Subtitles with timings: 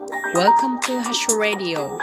[0.00, 1.98] Welcome to Hash Radio.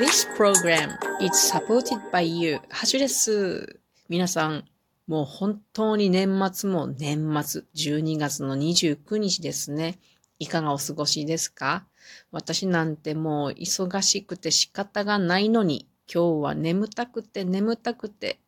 [0.00, 2.56] This program is supported by you.
[2.68, 3.78] ハッシュです。
[4.08, 4.64] 皆さん、
[5.06, 9.98] もう本当に年末も年末、12月の29日ですね。
[10.40, 11.86] いかがお過ごしですか？
[12.32, 18.40] 私なんてもう忙しくて仕方がないのに、今日は眠たくて眠たくて、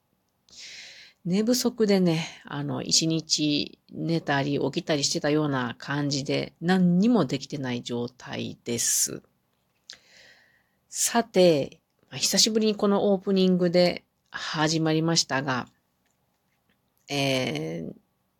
[1.26, 9.22] 寝不足でね、あの、一日寝たり起きたりしてたような感じで、何にもできてない状態です。
[10.88, 11.78] さて、
[12.12, 15.68] 久しぶりにこのオープニングで始まりましたが、
[17.08, 17.94] えー、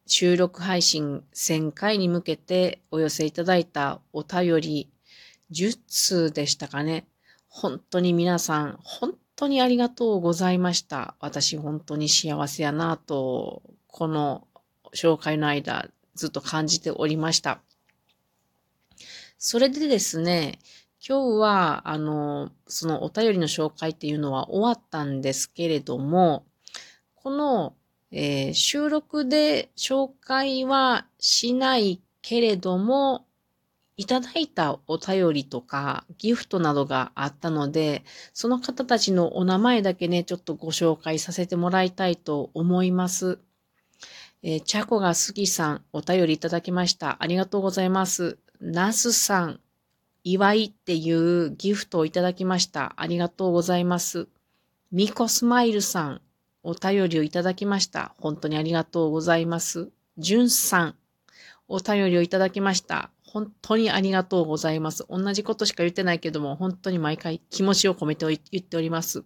[0.07, 4.91] 収録配信1000回に向けてお寄せいただいたお便り
[5.53, 7.07] 10通でしたかね。
[7.49, 11.15] 本当に皆さん、本当にありがとうございました。
[11.19, 14.47] 私本当に幸せやなと、この
[14.95, 17.63] 紹介の間ずっと感じておりました。
[19.39, 20.59] それでですね、
[21.07, 26.45] 今日は、あの、そのお便りの紹介っていうのは終わったんですけれども、
[27.15, 27.75] この、
[28.11, 33.25] えー、収録で紹介はしないけれども、
[34.01, 43.39] いただいたお便りとかギフトなどがあったので、その方たちのお名前だけね、ちょっとご紹介させてもらいたいと思います。
[44.43, 47.19] えー、チャコが好きさん、お便りいただきました。
[47.21, 48.39] ありがとうございます。
[48.59, 49.61] ナスさん、
[50.25, 52.95] 祝いっていうギフトをいただきました。
[52.97, 54.29] ありがとうございます。
[54.91, 56.23] ミコスマイルさん、
[56.63, 58.15] お便りをいただきました。
[58.19, 59.91] 本当にありがとうございます。
[60.17, 60.95] ジュンさん、
[61.69, 63.11] お便りをいただきました。
[63.33, 65.07] 本当にありがとうございます。
[65.09, 69.25] 同じことしか言ってないけども、本当に毎回気持ちを込めて言っております。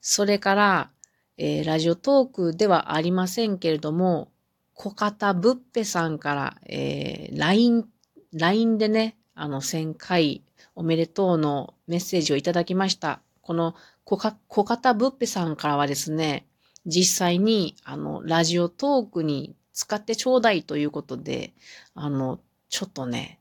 [0.00, 0.90] それから、
[1.36, 4.30] えー、ラジオトークではありませんけれども、
[4.72, 7.86] 小方ぶっぺさんから、えー、LINE、
[8.32, 10.42] LINE でね、あの、1000回
[10.74, 13.20] おめでとうのメッセージをいただきました。
[13.42, 16.46] この小方ぶっぺさんからはですね、
[16.86, 21.52] 実際に、あの、ラジオトークに使ってちょうだいということで、
[21.94, 23.38] あの、ちょっとね、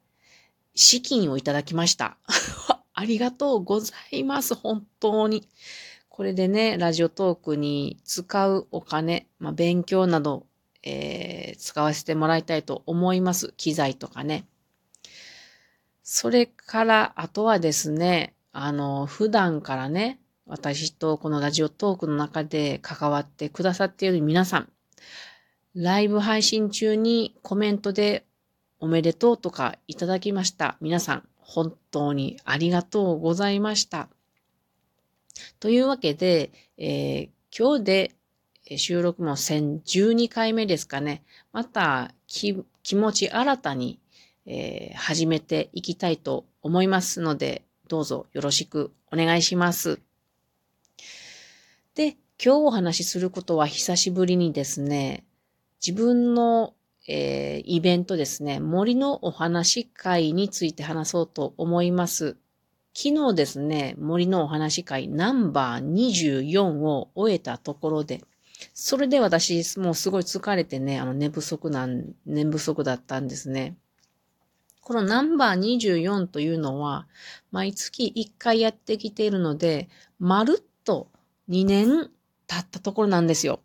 [0.75, 2.17] 資金をいただきました。
[2.93, 4.53] ありがとうございます。
[4.53, 5.47] 本当に。
[6.09, 10.45] これでね、ラジオトークに使うお金、まあ、勉強など、
[10.83, 13.53] えー、使わせてもらいたいと思います。
[13.55, 14.45] 機材とかね。
[16.03, 24.69] それから、あとはですね、あの、普段からね、私とこのラジオトークの中で関わってくださっている皆さん、
[25.75, 28.25] ライブ配信中にコメントで
[28.79, 30.77] おめでとうとかいただきました。
[30.79, 34.07] 皆さん、本当にありがとうございました。
[35.59, 38.11] というわけで、えー、今日で
[38.77, 41.23] 収録も1012回目ですかね。
[41.51, 42.55] また気
[42.95, 43.99] 持ち新たに、
[44.45, 49.99] えー、始めていきたいと思いますので、どうぞよろしくお願いします。
[51.95, 55.25] で、今日お話しすることは久しぶりにですね、
[55.85, 56.73] 自分の、
[57.07, 62.37] えー、イベントですね、森のお話会について話そうと思います。
[62.95, 68.23] 昨日ですね、森のお話会ナンバー24を終えたところで、
[68.73, 73.77] それで私、もうすごい疲れてね、あの寝不足なん、寝不足だったんですね。
[74.81, 77.07] このナンバー24というのは、
[77.51, 81.11] 毎月1回やってきているので、まるっと
[81.47, 82.09] 2年
[82.47, 83.59] 経ったところなんですよ。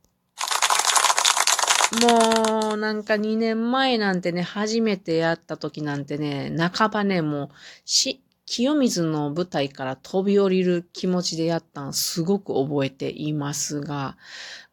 [1.93, 7.49] もう、なんか2年前なんてね、初めてやった時なんてね、半ばね、もう、
[7.85, 14.17] し、清水の舞台から飛び降りる気持ちでやったんすごく覚えていますが、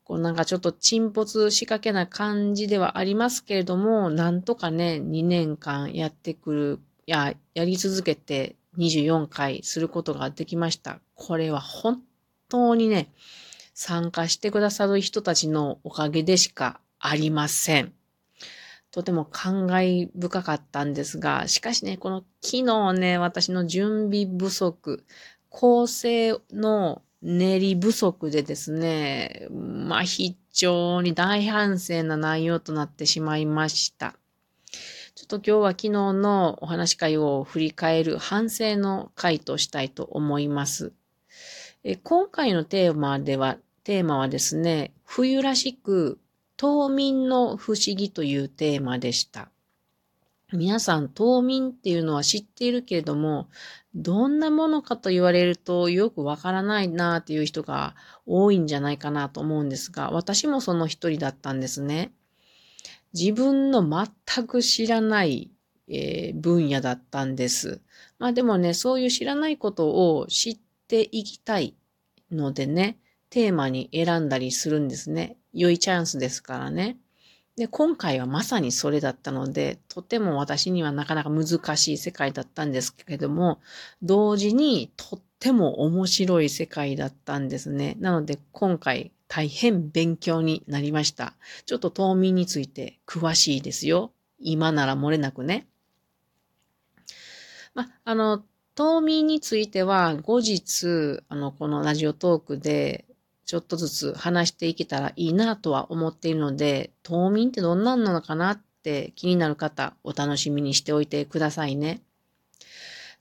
[0.03, 10.99] こうなんかちょっと沈没しかけな感じではありますけれども、なんとかね、2年間やってくる、や、やり続けて24回することができました。
[11.13, 12.01] これは本
[12.49, 13.11] 当にね、
[13.75, 17.94] 参加してくださる人たちのおかげでしかありません。
[18.91, 25.03] とても感慨深かったんですが、しかしね、この昨日ね、私の準備不足、
[25.49, 34.16] 構成の練り不足でですね、まあ非常に大反省な内容となってしまいました。
[35.16, 40.93] ちょっと今日は昨日のお話会を振り返る反省の回としたいと思います。
[41.84, 46.20] え今回のテーマでは、テーマはですね、冬らしく
[46.57, 49.49] 冬眠の不思議というテーマでした。
[50.51, 53.49] 皆さん、冬眠っていうのは知っているけれども、
[53.95, 57.95] どんなものかと言われるとよくわからないなっていう人が
[58.25, 62.11] 多いんじゃないかなと思うんですが、私もその一人だったんですね。
[63.13, 65.51] 自分の全く知らない
[65.87, 67.81] えー、分野だったんです。
[68.19, 71.75] まあでもね、そういう知らないことを知っていきたい
[72.31, 72.99] のでね、
[73.29, 75.37] テーマに選んだりするんですね。
[75.57, 76.97] 良いチャンスですからね。
[77.57, 83.59] で、今回はまさにそれだったので、とても私にはなかなか難しい世界だったんですけれども、
[84.03, 87.97] 同時にとっても面白い世界だったんですね。
[87.99, 91.33] なので今回大変勉強になりました。
[91.65, 94.11] ちょっと冬眠について詳しいですよ。
[94.39, 95.67] 今なら漏れなくね。
[97.73, 98.43] ま、あの、
[98.75, 103.06] 冬眠については後日、あの、このラジオトークで
[103.47, 112.02] ちょっとずつ話していけたらいいなとは思っているので、冬眠ってどんなんなのかなって気になる方、お楽しみにしておいてくださいね。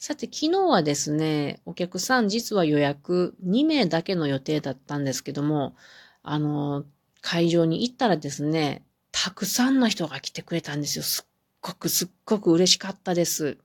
[0.00, 5.76] さて、昨日はですね、お客さん実は予約2名だけの予定だったんですけども、
[6.24, 6.84] あの、
[7.20, 11.04] 会場に行ったらですね、たくさんの人が来てくれたんですよ。
[11.04, 13.58] すっごくすっごく嬉しかったです。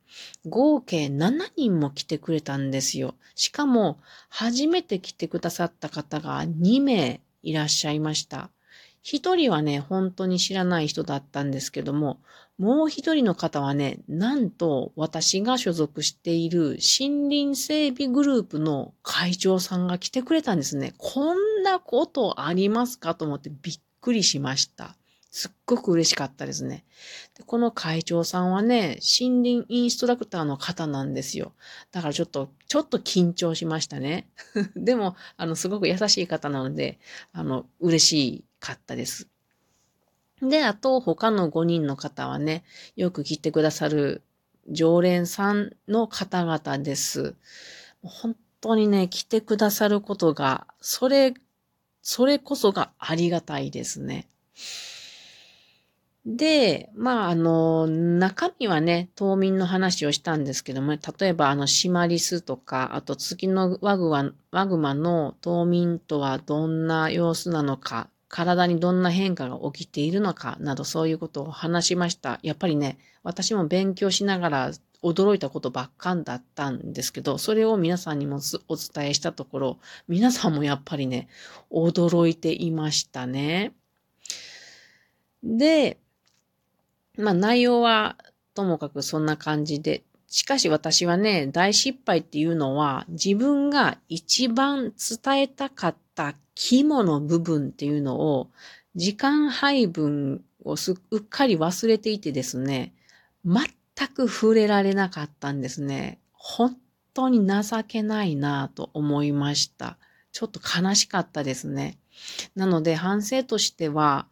[0.48, 3.16] 合計7人も来てくれたんですよ。
[3.36, 4.00] しかも、
[4.30, 8.50] 初めて来てくださった方が2名いらっしゃいました。
[9.04, 12.20] 一人はね、本当に知らない人だったんですけども、
[12.60, 20.94] もう一人の方はね、なんと私が所属している森林整備グループの会長さんが来てくれたんですね。
[21.00, 23.16] こんなことありますか？
[23.16, 24.96] と思ってびっくりしました。
[25.31, 26.83] すっごく嬉しかったですね。
[27.38, 31.54] でこの会長さんはね、森林インストラクターの方なんですよ。
[31.92, 34.28] だからちょっと、ちょっと緊張しましたね。
[34.75, 37.00] でも、あの、すごく優しい方なので、
[37.31, 39.30] あの、嬉しかったです。
[40.42, 42.66] で、あと、他の5人の方はね、
[42.98, 44.24] よく来てくださる
[44.69, 47.36] 常連さんの方々です。
[48.04, 51.33] 本当にね、来てくださることが、それ、
[52.01, 54.28] それこそがありがたいですね。
[56.25, 72.39] で、まあ、あの、中身はね、冬眠の話をしたんですけども、例えば、あの、シマリスとか、あと月のワグワワグマの冬眠とはどんな様子なのか、体にどんな変化が起きているのか、などそういうことを話しました。
[72.44, 74.71] やっぱりね、私も勉強しながら
[75.01, 81.29] 驚いたことばっかんだったんですけど、それを皆さんにもお伝えしたところ、皆さんもやっぱりね、
[81.71, 83.73] 驚いていましたね。
[85.44, 85.97] で、
[87.18, 88.18] まあ内容は
[88.54, 98.50] ともかくそんな感じで、しかし私はね、大失敗っていうのは自分が一番伝えたかった肝の部分っていうのを
[98.96, 100.96] 時間配分をすっ
[101.30, 102.94] かり忘れていてですね、
[103.46, 103.68] 全
[104.10, 106.19] く触れられなかったんですね。
[106.34, 106.78] 本
[107.14, 109.98] 当に情けないなぁと思いました。
[110.31, 111.98] ちょっと悲しかったですね。
[112.56, 114.27] なので反省としては、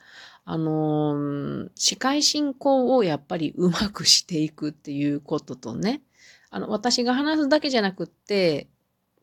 [0.45, 6.01] あのー、司会進行をやっぱりうまくしていくっていうこととね、
[6.49, 8.67] あの、私が話すだけじゃなくって、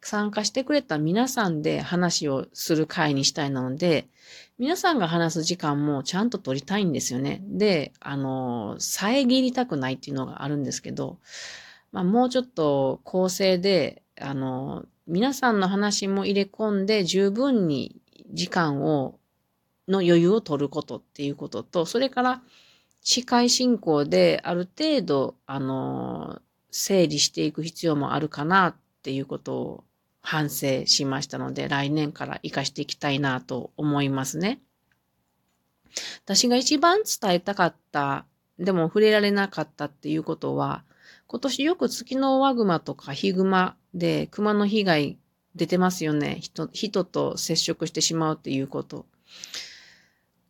[0.06, 4.06] 参加してくれた皆さんで話をする会にしたいなので、
[4.56, 7.42] 皆さんが話す時間もちゃんと取りたいんですよね。
[7.42, 11.18] で、あの、遮りたくないっていうのがあるんですけど、
[11.90, 17.96] まあ、もうちょっと構成で、あの、皆さんの話も入れ込んで十分に
[18.32, 19.18] 時間を
[19.88, 22.42] の余裕を取ることっていうことと、それから
[23.00, 26.40] 司会進行である程度、あの、
[26.70, 29.84] 整理していく必要もあるかなっていうことを
[30.20, 34.60] 反省しましたので、来年から活かしていきたいなと思いますね。
[36.24, 38.26] 私が一番伝えたかった、
[38.58, 40.82] でも触れられなかったっていうことは、
[41.28, 45.18] 今年よく月のワグマとかヒグマで熊の被害
[45.56, 46.38] 出てますよね。
[46.40, 49.06] 人、人と接触してしまうっていうこと。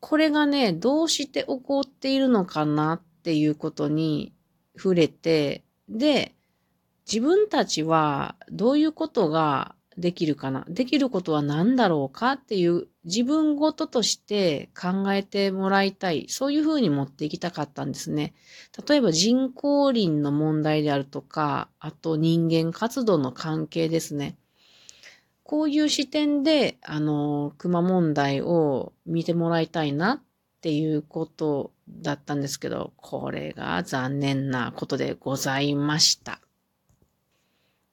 [0.01, 4.33] これがね、どうして起こっているのかなっていうことに
[4.77, 6.35] 触れて、で、
[7.11, 10.65] 自分たちはどういうことができるかな？
[10.69, 16.27] できることは何だろうかっていう自分ごととして考えてもらいたい。
[16.29, 18.35] そういうふうに持っていきたかったんですね。
[18.87, 24.37] 例えば人工林の問題であるとか、あと人間活動の関係ですね。
[25.47, 30.21] こういう視点で、あの、熊問題を見てもらいたいなっ
[30.61, 36.41] ていうことだったんですけど、これが残念なことでございました。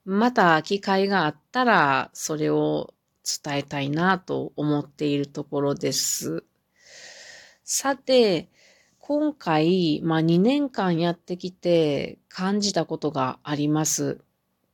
[0.04, 6.44] また機会があったら、それを伝えたいなと思っているところです。
[7.64, 8.50] さて、
[8.98, 14.22] 今回、まあ2年間やってきて感じたことがあります。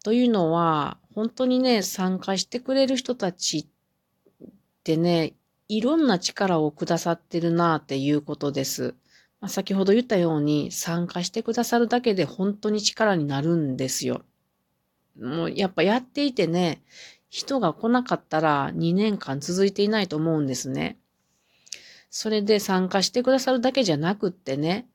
[0.04, 3.66] というのは、本当にね、参加してくれる人たちっ
[4.84, 5.34] てね、
[5.68, 8.96] いろんな力をくださってるなっていうことです。
[9.42, 14.24] まあ、先ほど言ったように参加してくださるだけで本当に力になるんですよ。
[15.20, 16.82] もうやっぱやっていてね、
[17.30, 20.98] 人が来なかったら2年間続いていないと思うんですね。
[22.10, 24.88] それで参加してくださるだけじゃなくってね、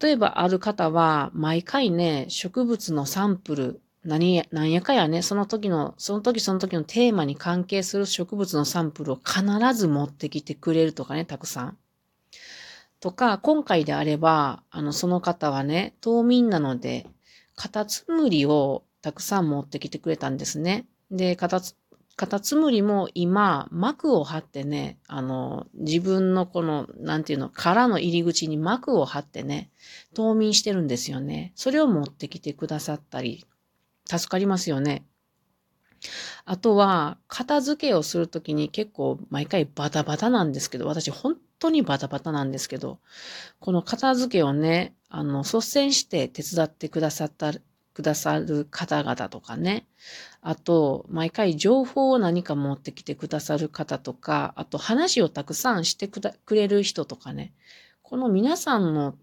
[0.00, 9.42] 例えばある方は毎回ね、植物のサンプル、何や、何やかやね、その時の、その時その時のテーマに関係する植物のサンプルを必
[9.74, 11.78] ず持ってきてくれるとかね、たくさん。
[13.00, 17.06] とか、今回であれば、あの、その方はね、島民なので、
[17.54, 20.86] カタツムリをたくさん持ってきてくれたんですね。
[21.10, 21.74] で、カタツ、
[22.16, 29.70] カタツムリも今、膜を張ってね、あの、自分のこの、なんていうの、殻の入り口に膜を張ってね、
[30.14, 31.52] 冬眠してるんですよね。
[31.54, 33.44] それを持ってきてくださったり、
[34.08, 35.04] 助かりますよね。
[36.44, 43.00] あとは、片付けをするときに結構毎回バタバタなんですけど、私本当にバタバタなんですけど、
[43.60, 47.52] この片付けをね、あの、率先して手伝ってくださった
[47.98, 49.88] くださる方々とかね。
[50.40, 57.52] あと、毎回情報を何か持ってきてくださる方とか、あと話をたくさんしてくれる人とかね。
[58.02, 59.16] この皆さんの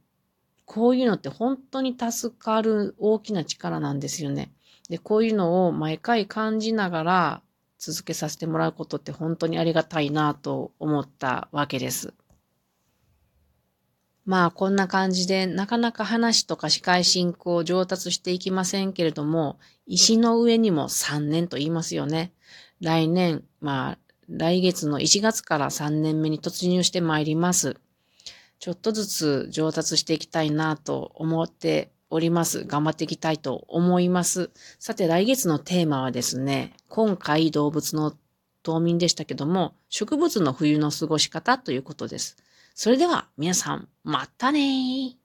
[0.66, 4.52] こういうのって本当に助かる大きな力なんですよね。
[4.90, 7.42] で、こういうのを毎回感じながら
[7.78, 12.14] 続けさせてもらうことって本当にありがたいなと思ったわけです。
[14.26, 22.32] まあこんな感じでなかなか話とか司会進行上達していきませんけれども、石の上にも3年と言いますよね。
[22.82, 27.78] 来年、まあ来月の1月から3年目に突入してまいります。
[28.60, 32.66] ちょっとずつ上達していきたいなと思っております。
[32.66, 34.50] 頑張っていきたいと思います。
[34.80, 38.16] さて来月のテーマはですね、今回動物の
[38.64, 42.38] 冬眠でしたけども、植物の冬の過ごし方ということです。
[42.74, 45.25] それでは皆さん、またねー